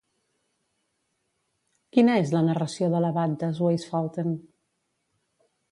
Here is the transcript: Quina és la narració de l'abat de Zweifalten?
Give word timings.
Quina 1.97 2.17
és 2.23 2.33
la 2.39 2.43
narració 2.49 2.91
de 2.95 3.05
l'abat 3.05 3.39
de 3.45 3.53
Zweifalten? 3.61 4.37